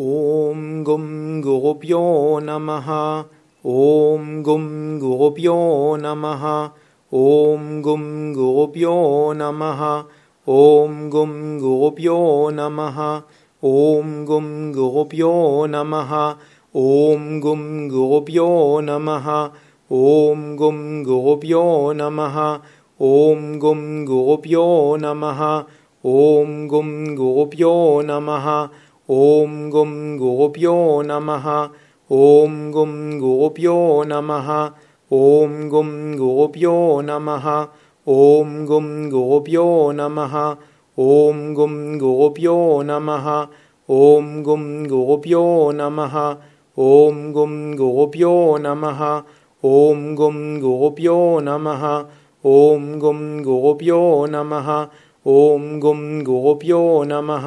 [0.00, 2.00] ॐ गुं गोप्यो
[2.42, 2.90] नमः।
[3.66, 5.54] ॐ गुं गोप्यो
[5.96, 6.44] नमः।
[7.14, 9.82] ॐ गुं गोप्यो नमः।
[10.48, 13.00] ॐ गुं गोप्यो नमः।
[13.64, 16.34] ॐ गुं गोप्यो नमः।
[16.76, 19.28] ॐ गुं गोप्यो नमः।
[19.92, 22.38] ॐ गुं गोप्यो नमः।
[23.02, 25.64] ॐ गुं गोप्यो नमः।
[26.06, 28.68] ॐ गुं गोप्यो नमः
[29.10, 30.72] ॐ गुं गोप्यो
[31.02, 31.46] नमः
[32.12, 33.76] ॐ गुं गोप्यो
[34.08, 34.48] नमः
[35.18, 37.46] ॐ गुं गोप्यो नमः
[38.14, 39.64] ॐ गुं गोप्यो
[40.00, 40.36] नमः
[40.98, 42.56] ॐ गुं गोप्यो
[42.90, 43.30] नमः
[43.88, 45.46] ॐ गुं गोप्यो
[45.80, 46.18] नमः
[46.90, 49.02] ॐ गुं गोप्यो नमः
[49.64, 51.18] ॐ गुं गोप्यो
[51.48, 51.88] नमः
[52.46, 54.70] ॐ गुं गोप्यो नमः
[55.26, 57.46] ॐ गुं गोप्यो नमः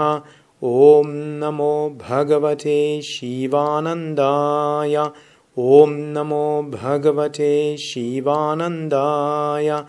[0.63, 5.11] ॐ नमो भगवते शिवानन्दाय।
[5.59, 9.83] ॐ नमो भगवते शिवानन्दाय।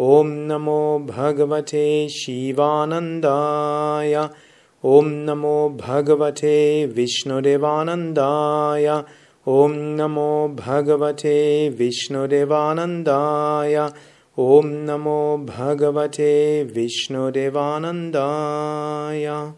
[0.00, 4.28] ॐ नमो भगवते शिवानन्दाय।
[4.84, 9.04] ॐ नमो भगवते विष्णुदेवानन्दाय।
[9.48, 13.90] ॐ नमो भगवते विष्णुदेवानन्दाय।
[14.38, 19.52] ॐ नमो भगवते विष्णुदेवानन्दाय